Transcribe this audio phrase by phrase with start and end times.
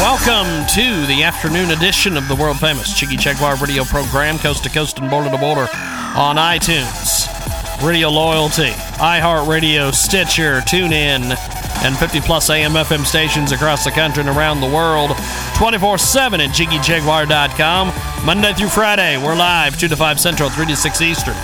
[0.00, 4.70] Welcome to the afternoon edition of the world famous Jiggy Jaguar radio program, coast to
[4.70, 5.68] coast and border to border
[6.16, 7.28] on iTunes,
[7.86, 11.36] Radio Loyalty, iHeartRadio, Stitcher, TuneIn,
[11.84, 15.10] and 50 plus AM FM stations across the country and around the world
[15.56, 18.24] 24 7 at JiggyJaguar.com.
[18.24, 21.36] Monday through Friday, we're live 2 to 5 Central, 3 to 6 Eastern,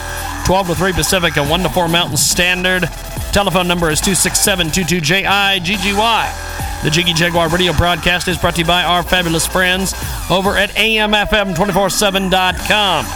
[0.47, 2.85] 12 to 3 Pacific, and 1 to 4 Mountain Standard.
[3.33, 6.66] Telephone number is 267 22JIGGY.
[6.85, 9.95] The Jiggy Jaguar radio broadcast is brought to you by our fabulous friends
[10.31, 13.07] over at AMFM247.com.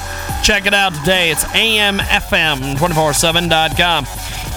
[0.42, 1.30] Check it out today.
[1.30, 4.04] It's AMFM247.com.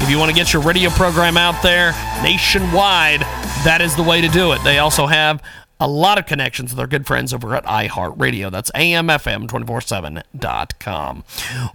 [0.01, 1.91] If you want to get your radio program out there
[2.23, 3.21] nationwide,
[3.63, 4.63] that is the way to do it.
[4.63, 5.43] They also have
[5.79, 8.49] a lot of connections with our good friends over at iHeartRadio.
[8.49, 11.23] That's AMFM247.com.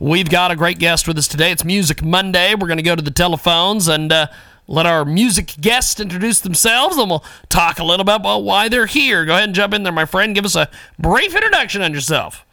[0.01, 1.53] We've got a great guest with us today.
[1.53, 2.55] It's Music Monday.
[2.55, 4.29] We're going to go to the telephones and uh,
[4.69, 8.87] let our music guests introduce themselves, and we'll talk a little bit about why they're
[8.87, 9.25] here.
[9.25, 10.35] Go ahead and jump in there, my friend.
[10.35, 10.69] Give us a
[10.99, 12.45] brief introduction on yourself.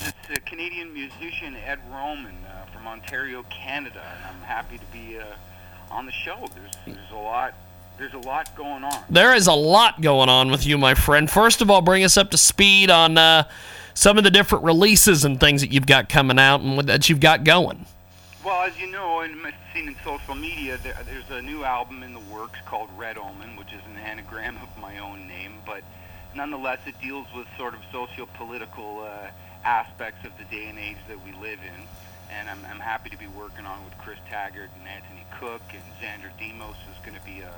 [0.00, 5.18] It's a Canadian musician Ed Roman uh, from Ontario, Canada, and I'm happy to be
[5.18, 5.24] uh,
[5.90, 6.48] on the show.
[6.54, 7.54] There's there's a lot
[7.98, 9.04] there's a lot going on.
[9.10, 11.30] There is a lot going on with you, my friend.
[11.30, 13.44] First of all, bring us up to speed on uh,
[13.92, 17.20] some of the different releases and things that you've got coming out and that you've
[17.20, 17.84] got going.
[18.44, 19.36] Well, as you know, and
[19.72, 23.54] seen in social media, there, there's a new album in the works called Red Omen,
[23.54, 25.84] which is an anagram of my own name, but
[26.34, 29.28] nonetheless, it deals with sort of socio-political uh,
[29.64, 31.86] aspects of the day and age that we live in.
[32.34, 35.62] And I'm, I'm happy to be working on it with Chris Taggart and Anthony Cook,
[35.70, 37.54] and Xander Demos is going to be a,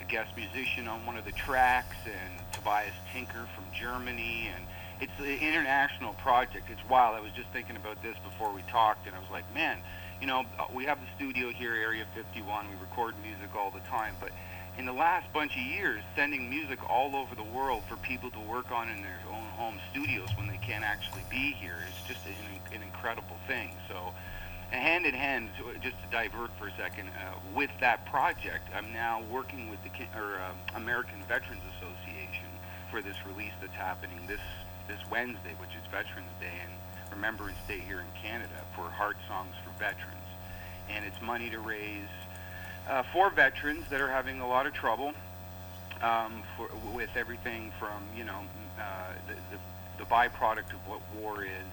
[0.00, 4.64] a guest musician on one of the tracks, and Tobias Tinker from Germany, and
[5.00, 6.70] it's an international project.
[6.70, 7.16] It's wild.
[7.16, 9.78] I was just thinking about this before we talked, and I was like, man,
[10.20, 12.66] you know, we have the studio here, Area 51.
[12.68, 14.30] We record music all the time, but
[14.76, 18.40] in the last bunch of years, sending music all over the world for people to
[18.40, 22.24] work on in their own home studios when they can't actually be here is just
[22.26, 23.70] an, an incredible thing.
[23.88, 24.12] So,
[24.70, 25.50] and hand in hand,
[25.82, 29.90] just to divert for a second, uh, with that project, I'm now working with the
[30.18, 32.46] or, uh, American Veterans Association
[32.90, 34.40] for this release that's happening this
[34.88, 36.72] this Wednesday, which is Veterans Day and
[37.10, 40.14] Remembrance Day here in Canada for Heart Songs for Veterans,
[40.88, 42.08] and it's money to raise
[42.88, 45.12] uh, for veterans that are having a lot of trouble
[46.02, 48.40] um, for, with everything from you know
[48.78, 51.72] uh, the, the, the byproduct of what war is,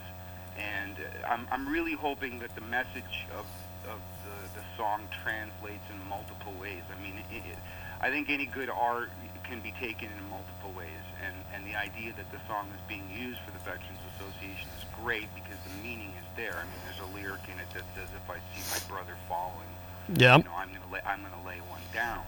[0.57, 0.96] and
[1.28, 3.46] I'm, I'm really hoping that the message of,
[3.90, 6.81] of the, the song translates in multiple ways.
[6.96, 7.57] I mean, it, it,
[8.02, 9.09] I think any good art
[9.48, 13.06] can be taken in multiple ways, and, and the idea that the song is being
[13.14, 16.56] used for the Veterans Association is great because the meaning is there.
[16.58, 19.70] I mean, there's a lyric in it that says, "If I see my brother falling,
[20.18, 20.38] Yeah.
[20.38, 20.70] you know, I'm
[21.06, 22.24] I'm gonna lay one down."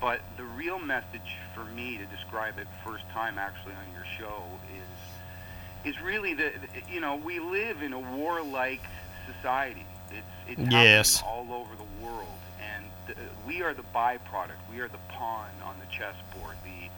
[0.00, 4.42] But the real message for me to describe it first time actually on your show
[4.74, 6.52] is is really that
[6.90, 8.82] you know we live in a warlike
[9.34, 9.86] society.
[10.10, 11.22] It's it's Yes.
[11.22, 13.14] all over the world, and the,
[13.46, 14.58] we are the byproduct.
[14.72, 16.88] We are the pawn on the chessboard, the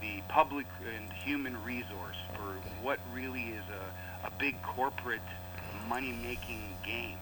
[0.00, 2.52] the public and human resource for
[2.82, 5.20] what really is a, a big corporate
[5.88, 7.16] money making game.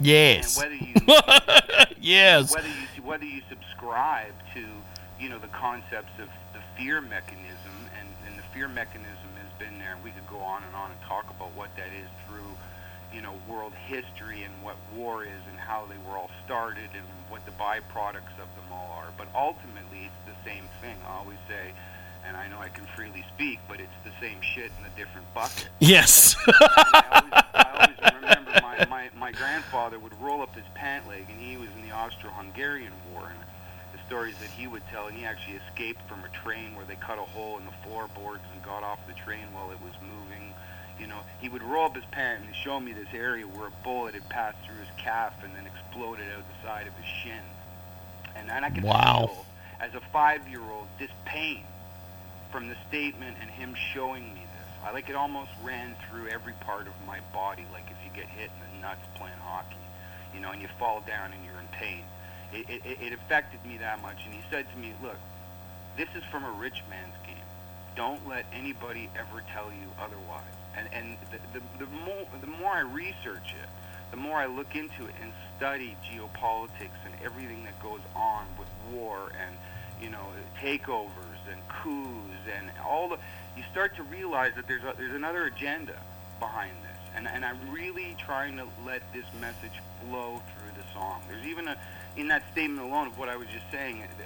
[0.00, 0.60] Yes.
[0.60, 2.54] And whether you Yes.
[2.54, 4.64] whether you whether you subscribe to
[5.18, 9.78] you know the concepts of the fear mechanism and, and the fear mechanism has been
[9.78, 12.52] there and we could go on and on and talk about what that is through
[13.12, 17.04] you know, world history and what war is and how they were all started and
[17.28, 19.08] what the byproducts of them all are.
[19.16, 20.96] But ultimately, it's the same thing.
[21.06, 21.72] I always say,
[22.26, 25.32] and I know I can freely speak, but it's the same shit in a different
[25.34, 25.68] bucket.
[25.78, 26.36] Yes.
[26.46, 31.56] I always remember my, my, my grandfather would roll up his pant leg, and he
[31.56, 33.38] was in the Austro-Hungarian War, and
[33.92, 36.96] the stories that he would tell, and he actually escaped from a train where they
[36.96, 40.47] cut a hole in the floorboards and got off the train while it was moving.
[41.00, 43.84] You know, he would roll up his pant and show me this area where a
[43.84, 47.42] bullet had passed through his calf and then exploded out the side of his shin.
[48.36, 49.26] And then I could Wow.
[49.26, 49.46] feel,
[49.80, 51.64] as a five-year-old, this pain
[52.50, 54.68] from the statement and him showing me this.
[54.84, 58.28] I like it almost ran through every part of my body, like if you get
[58.30, 59.76] hit in the nuts playing hockey,
[60.34, 62.02] you know, and you fall down and you're in pain.
[62.52, 64.16] It, it, it- it affected me that much.
[64.24, 65.18] And he said to me, look,
[65.96, 67.34] this is from a rich man's game.
[67.96, 70.42] Don't let anybody ever tell you otherwise.
[70.76, 73.68] And, and the, the, the, more, the more I research it,
[74.10, 78.68] the more I look into it and study geopolitics and everything that goes on with
[78.92, 79.56] war and,
[80.02, 80.26] you know,
[80.60, 83.18] takeovers and coups and all the,
[83.56, 85.94] you start to realize that there's, a, there's another agenda
[86.38, 86.98] behind this.
[87.16, 91.22] And, and I'm really trying to let this message flow through the song.
[91.28, 91.76] There's even a,
[92.16, 94.24] in that statement alone of what I was just saying, uh,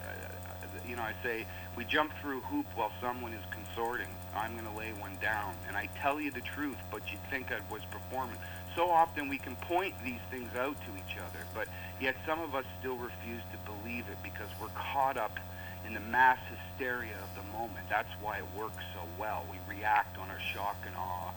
[0.88, 1.46] you know, I say,
[1.76, 4.08] we jump through hoop while someone is consorting.
[4.34, 5.54] I'm going to lay one down.
[5.68, 8.36] And I tell you the truth, but you'd think I was performing.
[8.76, 11.68] So often we can point these things out to each other, but
[12.00, 15.38] yet some of us still refuse to believe it because we're caught up
[15.86, 17.86] in the mass hysteria of the moment.
[17.90, 19.44] That's why it works so well.
[19.50, 21.32] We react on our shock and awe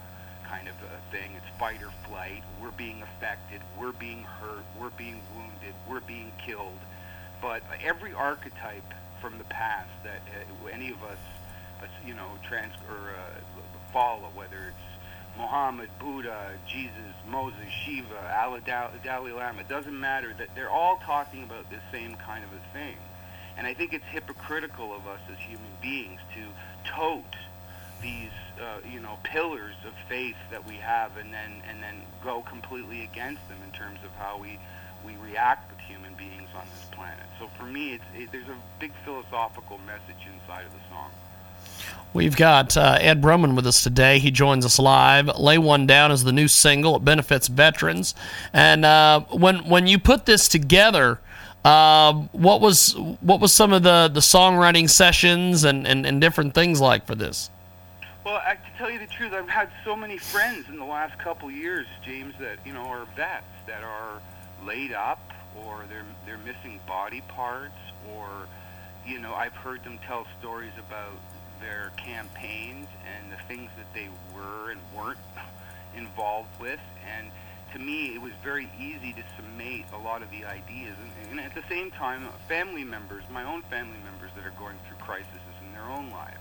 [0.48, 1.32] kind of a thing.
[1.36, 2.44] It's fight or flight.
[2.62, 3.62] We're being affected.
[3.80, 4.64] We're being hurt.
[4.80, 5.74] We're being wounded.
[5.90, 6.80] We're being killed.
[7.42, 8.94] But every archetype
[9.26, 11.18] from the past that uh, any of us,
[11.82, 13.62] uh, you know, trans or uh,
[13.92, 16.94] follow, whether it's Muhammad, Buddha, Jesus,
[17.28, 20.36] Moses, Shiva, Allah, Dal- Dalai Lama, it doesn't matter.
[20.38, 22.98] That they're all talking about the same kind of a thing.
[23.58, 27.24] And I think it's hypocritical of us as human beings to tote
[28.04, 28.30] these,
[28.62, 33.04] uh, you know, pillars of faith that we have, and then and then go completely
[33.04, 34.60] against them in terms of how we
[35.06, 37.26] we react with human beings on this planet.
[37.40, 41.12] So for me, it's it, there's a big philosophical message inside of the song.
[42.14, 44.20] We've got uh, Ed Roman with us today.
[44.20, 45.28] He joins us live.
[45.38, 46.96] "Lay One Down" is the new single.
[46.96, 48.16] It benefits veterans.
[48.54, 51.20] And uh, when when you put this together,
[51.66, 56.54] uh, what was what was some of the, the songwriting sessions and, and, and different
[56.54, 57.50] things like for this?
[58.24, 61.18] Well, I, to tell you the truth, I've had so many friends in the last
[61.20, 64.22] couple years, James, that you know are vets that are
[64.66, 65.22] laid up,
[65.56, 67.78] or they're they're missing body parts,
[68.14, 68.28] or
[69.06, 71.18] you know I've heard them tell stories about
[71.62, 75.20] their campaigns and the things that they were and weren't
[75.96, 77.32] involved with, and
[77.74, 81.40] to me it was very easy to summate a lot of the ideas, and, and
[81.40, 85.28] at the same time, family members, my own family members that are going through crises
[85.66, 86.40] in their own lives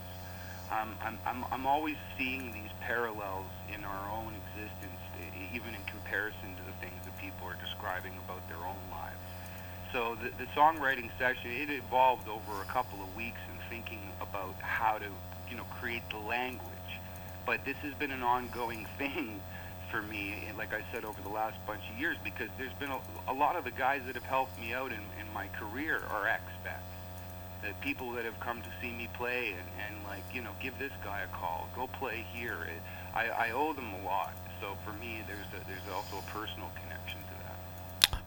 [0.71, 5.01] um, I'm, I'm, I'm always seeing these parallels in our own existence,
[5.53, 6.64] even in comparison to
[7.45, 9.17] are describing about their own lives.
[9.93, 14.55] So the, the songwriting session, it evolved over a couple of weeks in thinking about
[14.61, 15.07] how to,
[15.51, 16.71] you know, create the language.
[17.47, 19.41] But this has been an ongoing thing
[19.91, 22.99] for me, like I said, over the last bunch of years, because there's been a,
[23.29, 26.25] a lot of the guys that have helped me out in, in my career are
[26.27, 26.95] expats
[27.65, 30.79] the people that have come to see me play and, and like you know give
[30.79, 32.83] this guy a call go play here it,
[33.15, 36.71] I, I owe them a lot so for me there's a, there's also a personal
[36.83, 37.34] connection to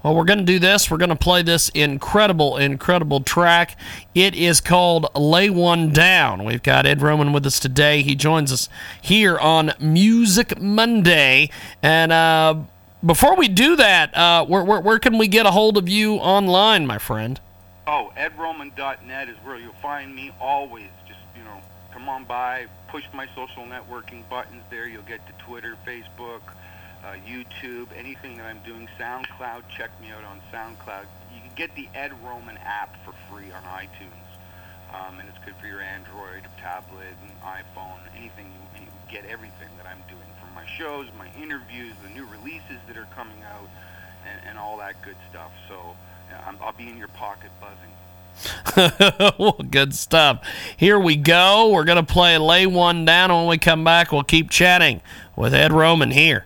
[0.04, 0.90] Well, we're going to do this.
[0.90, 3.78] We're going to play this incredible, incredible track.
[4.14, 6.44] It is called Lay One Down.
[6.46, 8.04] We've got Ed Roman with us today.
[8.04, 8.70] He joins us
[9.02, 11.50] here on Music Monday.
[11.82, 12.56] And uh,
[13.06, 16.16] before we do that, uh, where, where, where can we get a hold of you
[16.16, 17.40] online, my friend?
[17.88, 21.60] oh edroman.net is where you'll find me always just you know
[21.94, 26.42] come on by push my social networking buttons there you'll get to twitter facebook
[27.08, 31.74] uh, youtube anything that i'm doing soundcloud check me out on soundcloud you can get
[31.76, 34.28] the ed roman app for free on itunes
[34.94, 39.70] um, and it's good for your android tablet and iphone anything you, you get everything
[39.78, 43.70] that i'm doing from my shows my interviews the new releases that are coming out
[44.28, 45.96] and, and all that good stuff so
[46.46, 49.34] I'm, I'll be in your pocket buzzing.
[49.40, 50.46] well, good stuff.
[50.76, 51.70] Here we go.
[51.70, 53.32] We're going to play Lay One Down.
[53.32, 55.02] When we come back, we'll keep chatting
[55.36, 56.46] with Ed Roman here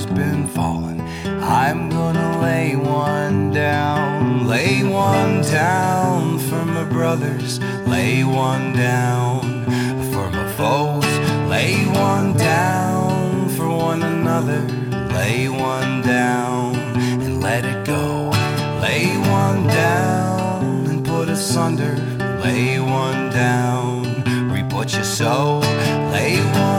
[5.61, 9.41] down for my brothers, lay one down
[10.11, 11.11] for my foes.
[11.53, 11.75] Lay
[12.09, 14.61] one down for one another,
[15.17, 16.75] lay one down
[17.23, 18.05] and let it go.
[18.85, 19.05] Lay
[19.41, 21.95] one down and put asunder,
[22.43, 25.59] lay one down, reap what you sow.
[26.15, 26.70] Lay one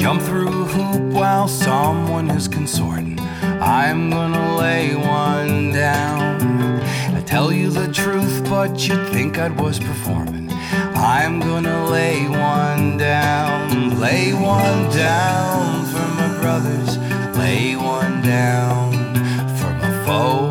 [0.00, 3.20] jump through a hoop while someone is consorting.
[3.60, 6.80] I'm gonna lay one down.
[7.14, 10.50] I tell you the truth, but you'd think I was performing.
[10.96, 16.96] I'm gonna lay one down, lay one down for my brothers,
[17.36, 18.92] lay one down
[19.58, 20.49] for my foe,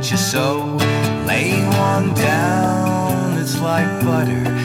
[0.00, 0.78] what you sow.
[1.26, 4.59] Lay one down, it's like butter.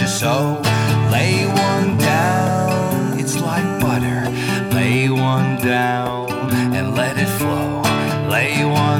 [0.00, 0.60] You so.
[1.12, 4.28] Lay one down, it's like butter.
[4.74, 6.30] Lay one down
[6.74, 7.82] and let it flow.
[8.28, 8.93] Lay one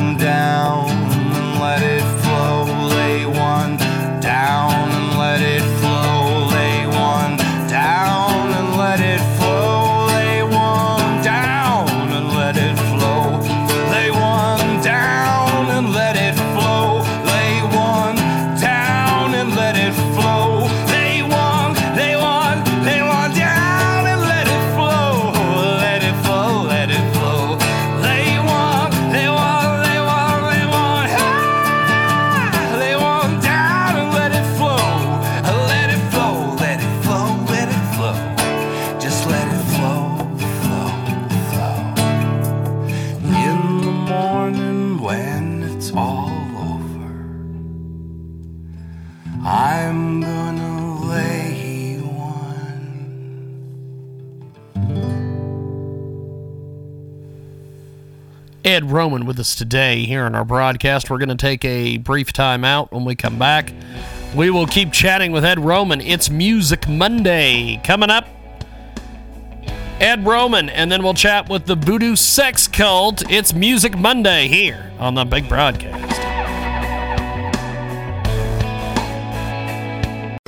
[58.64, 61.10] Ed Roman with us today here on our broadcast.
[61.10, 62.90] We're going to take a brief time out.
[62.92, 63.70] When we come back,
[64.34, 66.00] we will keep chatting with Ed Roman.
[66.00, 68.26] It's Music Monday coming up.
[70.00, 73.30] Ed Roman, and then we'll chat with the Voodoo Sex Cult.
[73.30, 76.33] It's Music Monday here on the big broadcast.